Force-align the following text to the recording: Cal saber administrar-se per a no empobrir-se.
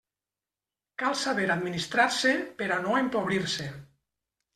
Cal 1.01 1.17
saber 1.23 1.45
administrar-se 1.55 2.31
per 2.63 2.71
a 2.77 2.79
no 2.87 2.95
empobrir-se. 3.01 3.69